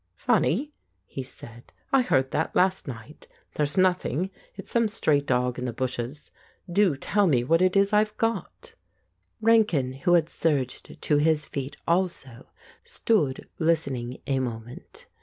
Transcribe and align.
"Funny," 0.15 0.73
he 1.05 1.21
said, 1.21 1.71
"I 1.93 2.01
heard 2.01 2.31
that 2.31 2.55
last 2.55 2.87
night. 2.87 3.27
There's 3.53 3.77
nothing; 3.77 4.31
it's 4.55 4.71
some 4.71 4.87
stray 4.87 5.19
dog 5.21 5.59
in 5.59 5.65
the 5.65 5.71
bushes. 5.73 6.31
Do 6.67 6.97
tell 6.97 7.27
me 7.27 7.43
what 7.43 7.61
it 7.61 7.77
is 7.77 7.91
that 7.91 7.97
I've 7.97 8.17
got." 8.17 8.73
Rankin, 9.41 9.91
who 9.93 10.15
had 10.15 10.27
surged 10.27 10.99
to 10.99 11.17
his 11.17 11.45
feet 11.45 11.77
also, 11.87 12.47
stood 12.83 13.47
listening 13.59 14.17
a 14.25 14.39
moment. 14.39 15.05